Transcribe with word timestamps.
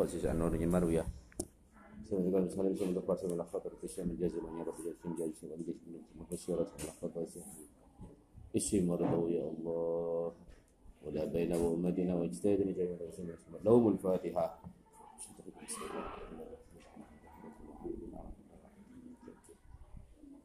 وأسس 0.00 0.24
عن 0.24 0.38
نور 0.38 0.66
مروية 0.66 1.06
يا 9.28 9.44
الله 9.50 10.32
ولا 11.04 11.24
بين 11.24 11.52
وأمتنا 11.52 12.14
واجتهدنا 12.14 12.72
جميع 12.72 12.96
الرسول 13.00 13.26
لهم 13.64 13.88
الفاتحة 13.88 14.58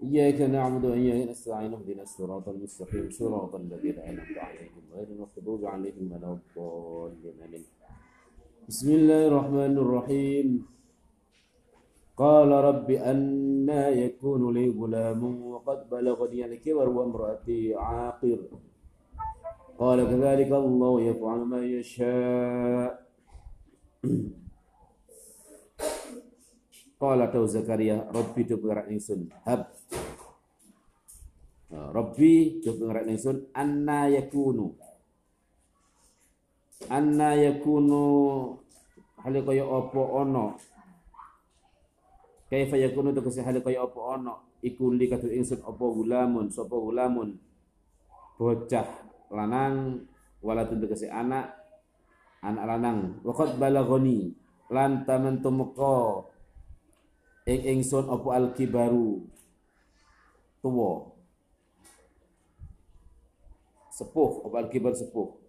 إياك 0.03 0.41
نعبد 0.41 0.85
وإياك 0.85 1.29
نستعين 1.29 1.73
اهدنا 1.73 2.03
الصراط 2.03 2.49
المستقيم 2.49 3.09
صراط 3.11 3.55
الذين 3.55 3.99
أنعمت 3.99 4.37
عليهم 4.37 4.83
غير 4.93 5.07
المغضوب 5.07 5.65
عليهم 5.65 6.11
ولا 6.11 6.37
الضالين 6.57 7.65
بسم 8.68 8.88
الله 8.90 9.22
الرحمن 9.28 9.74
الرحيم 9.78 10.48
قال 12.16 12.50
رب 12.50 12.90
أنا 12.90 13.88
يكون 13.88 14.54
لي 14.54 14.68
غلام 14.70 15.22
وقد 15.52 15.78
بلغني 15.90 16.44
الكبر 16.44 16.88
وامرأتي 16.88 17.74
عاقر 17.74 18.40
قال 19.78 19.98
كذلك 20.10 20.50
الله 20.52 21.00
يفعل 21.00 21.38
ما 21.38 21.60
يشاء 21.64 22.90
Qala 27.00 27.32
tahu 27.32 27.48
Zakaria, 27.48 28.04
Rabbi 28.12 28.44
tu 28.44 28.60
pengerak 28.60 28.92
ingsun, 28.92 29.32
hab. 29.48 29.72
Rabbi 31.72 32.60
tu 32.60 32.76
pengerak 32.76 33.08
ingsun, 33.08 33.48
anna 36.89 37.33
yakunu. 37.35 38.03
Anna 38.55 38.57
yakunu 38.57 38.65
hal 39.25 39.41
kaya 39.41 39.65
apa 39.65 40.01
ana. 40.21 40.45
Kaifa 42.45 42.77
yakunu 42.77 43.09
tu 43.09 43.25
kese 43.25 43.41
hal 43.41 43.57
kaya 43.65 43.81
apa 43.81 43.99
ana. 44.13 44.37
Iku 44.61 44.93
li 44.93 45.09
katu 45.09 45.25
ingsun 45.25 45.65
apa 45.65 45.81
gulamun, 45.81 46.53
sapa 46.53 46.77
gulamun. 46.77 47.33
Bocah 48.37 48.85
lanang 49.33 50.05
walatun 50.45 50.85
kese 50.85 51.09
anak 51.09 51.57
anak 52.45 52.63
lanang. 52.69 53.17
Waqad 53.25 53.57
balagoni 53.57 54.29
lan 54.69 55.09
taman 55.09 55.41
tumeka 55.41 56.29
ing 57.49 57.81
ingsun 57.81 58.09
apa 58.09 58.29
al-kibaru 58.41 59.25
tuwa 60.61 61.13
sepuh 63.93 64.49
apa 64.49 64.65
al-kibar 64.65 64.97
sepuh 64.97 65.44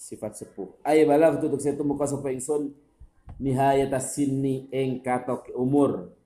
sifat 0.00 0.40
sepuh. 0.40 0.80
Ay 0.80 1.04
balagh 1.04 1.36
tu 1.36 1.52
setu 1.60 1.84
muka 1.84 2.08
sapa 2.08 2.32
ingsun. 2.32 2.72
Nihayat 3.36 3.92
sinni 4.00 4.64
ing 4.72 5.04
katok 5.04 5.52
umur. 5.52 6.16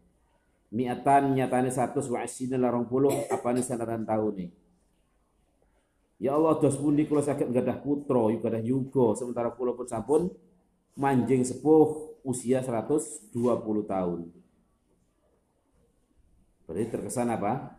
Miatan 0.70 1.34
nyatane 1.34 1.70
100 1.70 1.98
wa 2.10 2.18
asina 2.22 2.58
larong 2.58 2.90
puluh 2.90 3.14
apane 3.30 3.62
sanatan 3.62 4.02
taune 4.02 4.50
Ya 6.18 6.34
Allah 6.34 6.58
dos 6.58 6.74
pundi 6.74 7.06
kula 7.06 7.22
saged 7.22 7.46
gadah 7.54 7.78
putra 7.78 8.26
gadah 8.42 8.58
yuga 8.58 9.14
sementara 9.14 9.54
kula 9.54 9.78
pun 9.78 9.86
sampun 9.86 10.22
manjing 10.98 11.46
sepuh 11.46 12.18
usia 12.26 12.58
120 12.58 13.30
tahun. 13.86 14.20
Berarti 16.64 16.84
terkesan 16.90 17.28
apa? 17.30 17.78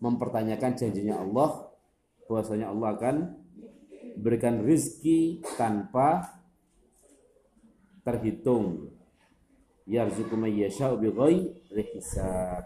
Mempertanyakan 0.00 0.72
janjinya 0.78 1.20
Allah 1.20 1.68
bahwasanya 2.30 2.70
Allah 2.70 2.88
akan 2.96 3.16
berikan 4.16 4.64
rizki 4.64 5.40
tanpa 5.56 6.40
terhitung. 8.02 8.90
Yarzuqu 9.82 10.38
may 10.38 10.54
yasha'u 10.62 10.98
bighairi 10.98 11.84
hisab. 11.94 12.64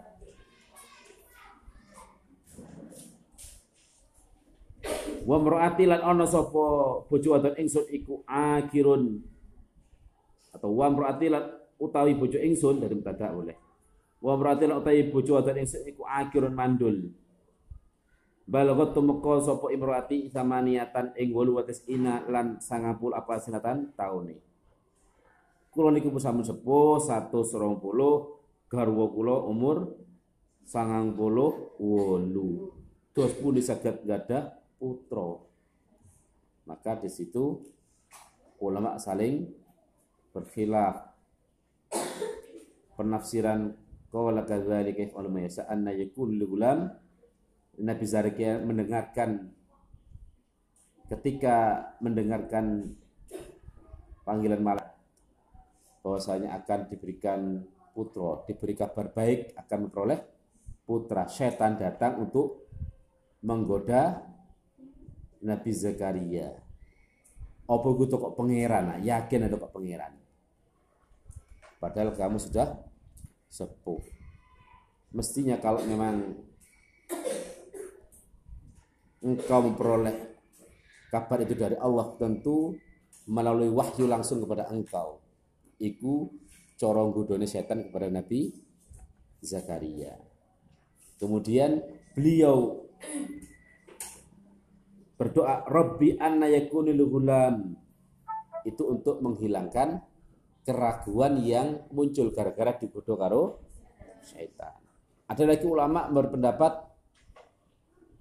Wa 5.27 5.37
mar'ati 5.41 5.83
lan 5.89 5.99
ana 6.05 6.23
sapa 6.23 7.03
bojo 7.09 7.35
wadon 7.35 7.57
ingsun 7.59 7.83
iku 7.91 8.23
akirun 8.23 9.19
atau 10.55 10.71
wa 10.71 10.87
mar'ati 10.87 11.27
lan 11.27 11.43
utawi 11.77 12.17
bojo 12.17 12.39
ingsun 12.41 12.81
dari 12.81 12.97
mubtada 12.97 13.29
oleh 13.35 13.53
wa 14.17 14.33
berarti 14.33 14.65
lan 14.65 14.81
utawi 14.81 15.05
bojo 15.13 15.37
wadon 15.37 15.61
ingsun 15.61 15.85
iku 15.85 16.01
akirun 16.09 16.53
mandul 16.57 17.13
balagot 18.47 18.95
tumeka 18.95 19.43
sapa 19.43 19.67
imroati 19.75 20.31
samaniatan 20.31 21.11
ing 21.19 21.35
8 21.35 21.91
ina 21.91 22.23
lan 22.31 22.57
90 22.63 23.11
apa 23.11 23.33
sinatan 23.43 23.91
taune. 23.93 24.39
Kula 25.67 25.91
niku 25.91 26.15
sampun 26.17 26.47
sepuh 26.47 26.97
120 27.03 28.71
garwa 28.71 29.05
kula 29.11 29.35
umur 29.45 29.99
98 30.63 31.19
dos 33.11 33.31
pun 33.37 33.55
saged 33.59 34.07
gadah 34.07 34.55
putra. 34.79 35.43
Maka 36.63 37.03
di 37.03 37.11
situ 37.11 37.61
ulama 38.63 38.95
saling 38.97 39.47
berkhilaf. 40.31 41.13
Penafsiran 42.97 43.77
Qala 44.07 44.47
kadzalika 44.47 45.03
yaf'alu 45.03 45.29
ma 45.29 45.39
yasha 45.43 45.67
anna 45.67 45.91
yakul 45.91 46.31
gulam 46.31 46.89
Nabi 47.77 48.05
Zakaria 48.09 48.57
mendengarkan 48.57 49.53
ketika 51.07 51.87
mendengarkan 52.01 52.97
panggilan 54.25 54.59
malaikat 54.59 54.97
bahwasanya 56.03 56.55
akan 56.63 56.79
diberikan 56.89 57.63
putra, 57.93 58.43
diberi 58.47 58.73
kabar 58.73 59.13
baik 59.13 59.53
akan 59.55 59.77
memperoleh 59.87 60.19
putra. 60.87 61.29
Setan 61.29 61.77
datang 61.77 62.23
untuk 62.23 62.67
menggoda 63.43 64.23
Nabi 65.43 65.71
Zakaria. 65.75 66.49
Apa 67.67 67.87
gue 67.91 68.07
kok 68.07 68.35
pangeran? 68.39 69.03
Yakin 69.03 69.45
ada 69.45 69.59
kok 69.59 69.75
pangeran. 69.75 70.15
Padahal 71.77 72.15
kamu 72.15 72.39
sudah 72.39 72.79
sepuh. 73.51 74.01
Mestinya 75.11 75.59
kalau 75.59 75.83
memang 75.83 76.47
engkau 79.27 79.59
memperoleh 79.67 80.15
kabar 81.11 81.43
itu 81.43 81.51
dari 81.59 81.75
Allah 81.75 82.15
tentu 82.15 82.79
melalui 83.27 83.67
wahyu 83.67 84.07
langsung 84.07 84.39
kepada 84.39 84.71
engkau. 84.71 85.19
Iku 85.83 86.31
corong 86.79 87.11
gudone 87.11 87.43
setan 87.43 87.91
kepada 87.91 88.07
Nabi 88.07 88.55
Zakaria. 89.43 90.15
Kemudian 91.19 91.83
beliau 92.15 92.87
berdoa 95.19 95.67
Rabbi 95.67 96.15
anna 96.21 96.47
yakunil 96.47 97.03
gulam 97.03 97.75
itu 98.63 98.83
untuk 98.85 99.19
menghilangkan 99.19 100.01
keraguan 100.63 101.41
yang 101.41 101.87
muncul 101.91 102.31
gara-gara 102.31 102.77
digoda 102.79 103.13
karo 103.17 103.43
syaitan. 104.23 104.75
Ada 105.27 105.43
lagi 105.43 105.65
ulama 105.67 106.07
berpendapat 106.07 106.87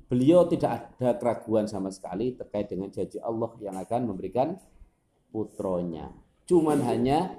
beliau 0.06 0.46
tidak 0.46 0.96
ada 0.98 1.18
keraguan 1.18 1.66
sama 1.66 1.90
sekali 1.90 2.34
terkait 2.38 2.70
dengan 2.70 2.90
janji 2.90 3.18
Allah 3.18 3.50
yang 3.58 3.76
akan 3.78 4.00
memberikan 4.06 4.54
putronya. 5.34 6.10
Cuman 6.46 6.78
hanya 6.86 7.34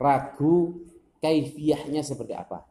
ragu 0.00 0.80
kaifiahnya 1.20 2.00
seperti 2.00 2.32
apa. 2.32 2.64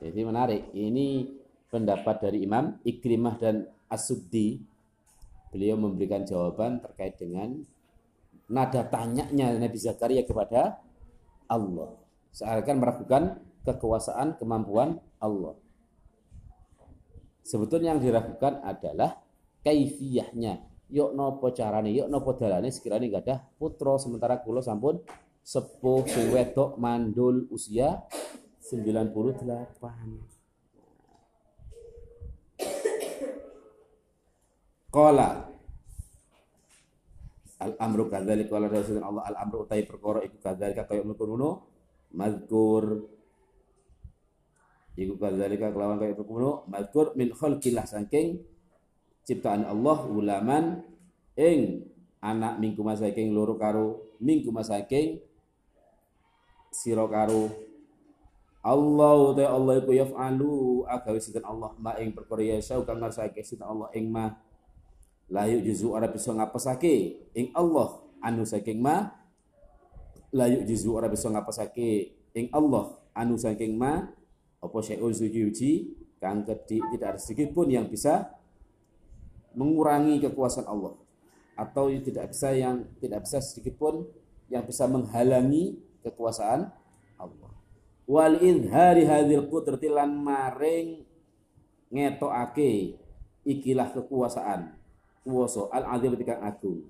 Jadi 0.00 0.20
menarik. 0.20 0.62
Ini 0.76 1.24
pendapat 1.72 2.28
dari 2.28 2.44
Imam 2.44 2.76
Ikrimah 2.84 3.36
dan 3.40 3.64
Asuddi. 3.88 4.60
Beliau 5.48 5.80
memberikan 5.80 6.28
jawaban 6.28 6.84
terkait 6.84 7.16
dengan 7.16 7.56
nada 8.46 8.84
tanyanya 8.84 9.56
Nabi 9.56 9.78
Zakaria 9.80 10.22
kepada 10.28 10.76
Allah. 11.48 11.96
Seakan 12.36 12.76
meragukan 12.76 13.40
kekuasaan, 13.64 14.36
kemampuan 14.36 15.00
Allah. 15.16 15.56
Sebetulnya 17.46 17.94
yang 17.94 18.02
diragukan 18.02 18.58
adalah 18.66 19.22
kaifiyahnya. 19.62 20.66
Yuk 20.90 21.14
nopo 21.14 21.54
carane, 21.54 21.94
yuk 21.94 22.10
nopo 22.10 22.34
dalane 22.34 22.74
sekiranya 22.74 23.18
gak 23.18 23.24
ada 23.26 23.36
putra 23.54 23.94
sementara 24.02 24.42
kula 24.42 24.62
sampun 24.62 24.98
sepuh 25.46 26.02
sing 26.10 26.34
mandul 26.78 27.46
usia 27.54 28.02
98. 28.66 29.46
Qala 34.90 35.46
al 37.62 37.72
amru 37.78 38.10
kadzalika 38.10 38.58
wala 38.58 38.66
rasulun 38.68 39.06
Allah 39.06 39.22
al 39.22 39.36
amru 39.38 39.64
utai 39.64 39.86
perkara 39.86 40.22
iku 40.26 40.38
kadzalika 40.42 40.82
kaya 40.84 41.06
ngono 41.06 41.62
mazkur 42.16 43.15
iku 44.96 45.20
kadzalika 45.20 45.68
kelawan 45.70 46.00
kaya 46.00 46.16
ngono 46.16 46.64
mazkur 46.72 47.12
min 47.14 47.28
khalqillah 47.36 47.84
saking 47.84 48.40
ciptaan 49.28 49.68
Allah 49.68 49.98
ulaman 50.08 50.80
ing 51.36 51.84
anak 52.24 52.56
minggu 52.56 52.80
masaking 52.80 53.36
loro 53.36 53.60
karo 53.60 54.16
minggu 54.24 54.48
masaking 54.48 55.20
sira 56.72 57.04
karo 57.06 57.52
Allah 58.66 59.18
ta 59.38 59.44
Allah 59.54 59.78
iku 59.78 59.94
yaf'alu 59.94 60.82
agawe 60.90 61.18
sinten 61.22 61.46
Allah 61.46 61.70
ma 61.78 61.94
ing 62.02 62.10
perkara 62.10 62.42
ya 62.42 62.58
kang 62.82 62.98
ngarsake 62.98 63.44
sinten 63.46 63.62
Allah 63.68 63.92
ing 63.94 64.10
ma 64.10 64.32
la 65.30 65.46
yujizu 65.46 65.92
ora 65.92 66.10
bisa 66.10 66.34
ngapesake 66.34 66.94
ing 67.36 67.54
Allah 67.54 68.02
anu 68.24 68.42
saking 68.42 68.82
ma 68.82 69.12
la 70.34 70.50
yujizu 70.50 70.98
ora 70.98 71.06
bisa 71.06 71.30
ngapesake 71.30 72.16
ing 72.34 72.50
Allah 72.50 72.98
anu 73.14 73.38
saking 73.38 73.78
ma 73.78 74.10
apa 74.60 74.78
syai'un 74.80 75.12
suci 75.12 75.92
kang 76.16 76.42
tidak 76.44 77.08
ada 77.12 77.20
sedikit 77.20 77.52
pun 77.52 77.68
yang 77.68 77.86
bisa 77.86 78.32
mengurangi 79.56 80.20
kekuasaan 80.20 80.68
Allah 80.68 80.96
atau 81.56 81.88
tidak 81.88 82.32
bisa 82.32 82.52
yang 82.52 82.84
tidak 83.00 83.24
bisa 83.24 83.40
sedikit 83.40 83.80
pun 83.80 84.04
yang 84.52 84.62
bisa 84.68 84.84
menghalangi 84.84 85.80
kekuasaan 86.04 86.68
Allah. 87.16 87.52
Wal 88.06 88.38
idhari 88.38 89.08
hadhil 89.08 89.48
qudrati 89.50 89.90
maring 89.90 91.02
ngetokake 91.90 93.00
ikilah 93.42 93.90
kekuasaan 93.90 94.76
kuwasa 95.26 95.66
al 95.74 95.98
azim 95.98 96.14
kang 96.22 96.44
agung. 96.44 96.86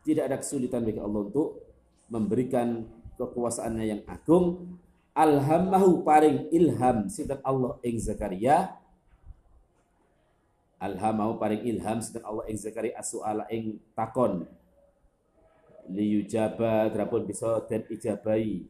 Tidak 0.00 0.24
ada 0.24 0.40
kesulitan 0.40 0.80
bagi 0.80 0.96
Allah 0.96 1.28
untuk 1.28 1.60
memberikan 2.08 2.88
kekuasaannya 3.20 3.84
yang 3.84 4.02
agung 4.08 4.78
alhamahu 5.14 6.02
paring 6.06 6.50
ilham. 6.54 7.06
Sinten 7.10 7.40
Allah 7.42 7.78
ing 7.82 7.96
Zakaria. 7.98 8.74
Alhamahu 10.80 11.36
paring 11.36 11.62
ilham. 11.66 11.98
Sinten 12.00 12.24
Allah 12.24 12.46
ing 12.48 12.56
Zakaria 12.58 12.96
asuala 12.98 13.46
ing 13.50 13.78
takon. 13.94 14.46
Liyujaba 15.90 16.86
drapun 16.90 17.26
bisa 17.26 17.60
den 17.66 17.82
ijabai. 17.90 18.66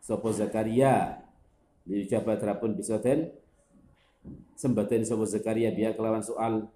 Sapa 0.00 0.28
Zakaria. 0.30 1.22
Liyujaba 1.84 2.38
drapun 2.38 2.72
bisa 2.78 2.96
den 3.02 3.34
sembaten 4.56 5.04
sapa 5.04 5.24
Zakaria 5.28 5.68
biya 5.74 5.92
kelawan 5.92 6.24
soal. 6.24 6.70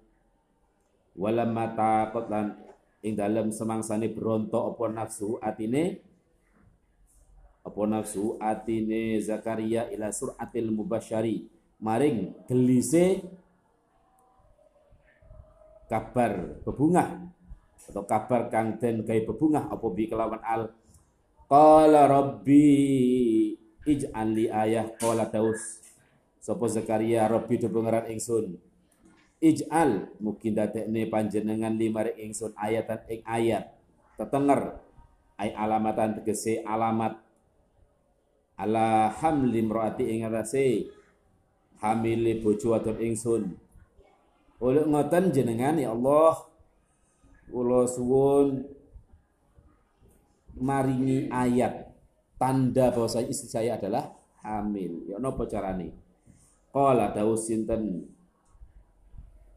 Walamma 1.17 1.73
taqat 1.73 2.25
lan 2.29 2.55
ing 3.03 3.15
dalem 3.15 3.49
semangsane 3.49 4.11
berontok 4.11 4.75
apa 4.75 4.83
nafsu 4.91 5.39
atine 5.39 6.03
apa 7.69 7.81
nafsu 7.85 8.33
atine 8.41 9.21
Zakaria 9.21 9.85
ila 9.93 10.09
suratil 10.09 10.73
mubasyari 10.73 11.45
maring 11.77 12.33
gelise 12.49 13.21
kabar 15.89 16.61
bebungah. 16.65 17.29
Atau 17.89 18.05
kabar 18.05 18.53
kang 18.53 18.77
den 18.77 19.01
gawe 19.01 19.21
bebungah 19.25 19.65
apa 19.73 19.85
bi 19.89 20.05
kelawan 20.05 20.41
al? 20.45 20.69
Qala 21.49 22.05
rabbi 22.05 23.57
ij'al 23.81 24.29
li 24.29 24.45
ayah 24.45 24.93
qala 24.93 25.25
daus. 25.25 25.81
Sapa 26.37 26.69
Zakaria 26.69 27.25
rabbi 27.25 27.57
do 27.57 27.73
pengeran 27.73 28.05
ingsun. 28.13 28.53
Ij'al 29.41 30.13
mungkin 30.21 30.53
dadekne 30.53 31.09
panjenengan 31.09 31.73
limare 31.73 32.13
ingsun 32.21 32.53
ayatan 32.53 33.01
ing 33.09 33.25
ayat. 33.25 33.73
Tetenger 34.13 34.77
ay 35.41 35.55
alamatan 35.57 36.21
tegese 36.21 36.61
alamat 36.61 37.17
ala 38.59 39.07
hamli 39.23 39.63
mraati 39.63 40.03
ing 40.03 40.27
atase 40.27 40.91
hamile 41.79 42.43
bojo 42.43 42.75
wadon 42.75 42.99
ingsun. 42.99 43.55
Oleh 44.59 44.83
ngoten 44.83 45.31
jenengan 45.31 45.79
ya 45.79 45.95
Allah 45.95 46.35
kula 47.47 47.87
suwun 47.87 48.67
maringi 50.59 51.31
ayat. 51.31 51.87
Tanda 52.39 52.91
bahwa 52.91 53.19
istri 53.27 53.51
saya 53.51 53.75
adalah 53.75 54.15
hamil. 54.43 55.07
Ya 55.11 55.19
napa 55.19 55.43
carane? 55.43 55.91
Qala 56.71 57.11
dawu 57.11 57.35
sinten? 57.35 58.07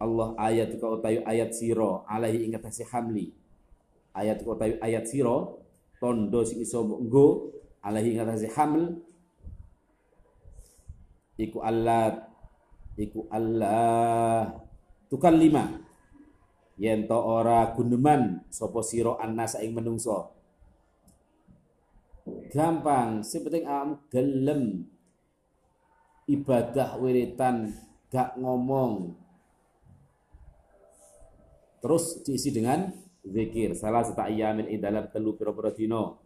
Allah 0.02 0.34
ayat 0.34 0.82
kau 0.82 0.98
tayu 0.98 1.22
ayat 1.22 1.54
siro 1.54 2.02
alaihi 2.10 2.50
ing 2.50 2.58
atase 2.58 2.82
hamli. 2.90 3.30
Ayat 4.10 4.42
kau 4.42 4.58
tayu 4.58 4.74
ayat 4.82 5.06
siro 5.06 5.62
tondo 6.02 6.42
sing 6.42 6.58
iso 6.58 6.82
nggo 6.82 7.54
alaihi 7.82 8.16
ngatasi 8.16 8.48
hamil. 8.54 9.02
Iku 11.36 11.58
Allah 11.60 12.32
iku 12.96 13.26
Allah. 13.28 14.54
Tukal 15.10 15.36
lima. 15.36 15.66
Yen 16.80 17.04
to 17.04 17.18
ora 17.18 17.68
guneman 17.76 18.48
sapa 18.48 18.80
sira 18.80 19.20
annasa 19.20 19.60
ing 19.60 19.76
menungso? 19.76 20.32
Gampang 22.48 23.26
sing 23.26 23.44
penting 23.44 23.66
gelem. 24.08 24.86
Ibadah 26.22 26.96
wiritan 27.02 27.74
gak 28.08 28.38
ngomong. 28.38 29.18
Terus 31.82 32.22
diisi 32.22 32.54
dengan 32.54 32.94
zikir. 33.26 33.74
Salah 33.74 34.06
satu 34.06 34.22
ayamin 34.22 34.70
ing 34.70 34.78
dalam 34.78 35.10
telu 35.10 35.34
pira-pira 35.34 35.74
dina 35.74 36.21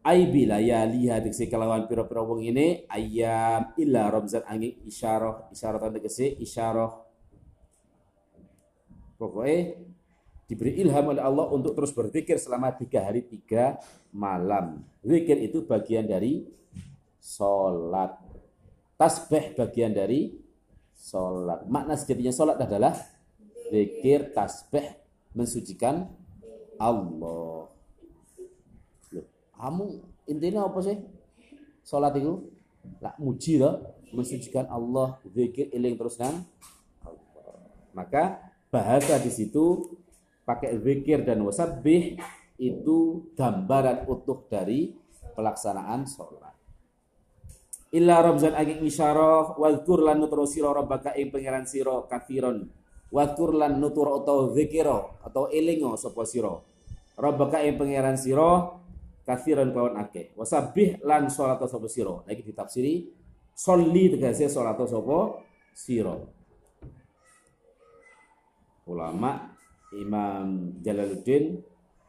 ai 0.00 0.24
layali 0.24 1.12
hadiksi 1.12 1.44
kelawan 1.44 1.84
pira-pira 1.84 2.24
wong 2.24 2.40
ini 2.40 2.88
ayam 2.88 3.76
illa 3.76 4.08
ramzan 4.08 4.40
angin 4.48 4.80
isyarah 4.88 5.52
isyarah 5.52 5.78
tanda 5.78 6.00
kese 6.00 6.40
isyarah. 6.40 6.92
Pokoknya 9.20 9.76
diberi 10.48 10.80
ilham 10.80 11.12
oleh 11.12 11.20
Allah 11.20 11.46
untuk 11.52 11.76
terus 11.76 11.92
berzikir 11.92 12.40
selama 12.40 12.72
tiga 12.72 13.04
hari 13.04 13.28
tiga 13.28 13.76
malam. 14.16 14.80
Zikir 15.04 15.36
itu 15.44 15.68
bagian 15.68 16.08
dari 16.08 16.48
sholat. 17.20 18.16
Tasbih 18.96 19.52
bagian 19.52 19.92
dari 19.92 20.32
sholat. 20.96 21.68
Makna 21.68 22.00
sejatinya 22.00 22.32
sholat 22.32 22.56
adalah 22.56 22.96
zikir 23.68 24.32
tasbih 24.32 24.96
mensucikan 25.36 26.08
Allah 26.80 27.79
kamu 29.60 29.84
intinya 30.26 30.66
apa 30.66 30.80
sih? 30.80 30.96
Salat 31.84 32.16
itu 32.16 32.48
lah 33.00 33.12
muji 33.20 33.60
lah, 33.60 33.76
mensucikan 34.10 34.64
Allah, 34.72 35.20
zikir 35.28 35.68
eling 35.70 36.00
terus 36.00 36.16
kan? 36.16 36.44
Maka 37.92 38.40
bahasa 38.72 39.20
di 39.20 39.28
situ 39.28 39.96
pakai 40.48 40.80
zikir 40.80 41.22
dan 41.22 41.44
wasabbih 41.44 42.16
itu 42.60 42.98
gambaran 43.36 44.08
utuh 44.08 44.46
dari 44.48 44.96
pelaksanaan 45.36 46.08
sholat. 46.08 46.54
Illa 47.90 48.22
ramzan 48.22 48.54
agik 48.54 48.86
isyarah 48.86 49.58
wadkur 49.58 50.06
lan 50.06 50.22
nutro 50.22 50.46
sira 50.46 50.70
rabbaka 50.70 51.10
ing 51.18 51.34
pangeran 51.34 51.66
sira 51.66 52.06
kafiron 52.06 52.70
wadkur 53.10 53.50
lan 53.58 53.82
nutro 53.82 54.22
atau 54.22 54.54
zikira 54.54 55.18
atau 55.26 55.50
elingo 55.50 55.98
sapa 55.98 56.22
sira 56.22 56.54
rabbaka 57.18 57.58
ing 57.66 57.74
pangeran 57.74 58.14
sira 58.14 58.79
kathiran 59.30 59.70
kawan 59.70 59.94
akeh. 60.02 60.34
Wasabih 60.34 60.98
lan 61.06 61.30
salat 61.30 61.62
sapa 61.62 61.86
sira. 61.86 62.26
Lagi 62.26 62.42
ditafsiri 62.42 63.06
sholli 63.54 64.18
tegese 64.18 64.50
salat 64.50 64.74
sapa 64.82 65.38
sira. 65.70 66.18
Ulama 68.90 69.54
Imam 69.94 70.74
Jalaluddin 70.82 71.62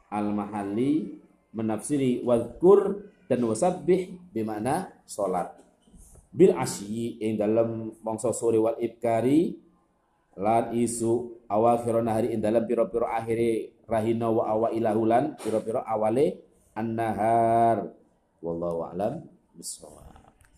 Al-Mahalli 0.10 1.22
menafsiri 1.54 2.26
wadkur 2.26 3.06
dan 3.30 3.46
wasabbih 3.46 4.18
bermakna 4.34 4.92
salat 5.06 5.56
bil 6.32 6.56
asyi 6.56 7.20
ing 7.20 7.36
dalam 7.36 7.92
mangsa 8.04 8.32
sore 8.32 8.60
wal 8.60 8.80
ibkari 8.80 9.56
lan 10.40 10.72
isu 10.72 11.44
awakhirun 11.52 12.08
hari 12.08 12.32
ing 12.32 12.40
dalam 12.40 12.64
piro-piro 12.64 13.04
akhire 13.04 13.76
rahina 13.84 14.32
wa 14.32 14.72
ilahulan 14.72 15.36
piro-piro 15.40 15.84
awale 15.84 16.51
an-nahar. 16.76 17.92
Wallahu 18.42 18.90
a'lam 18.90 19.28
bissawab 19.54 20.11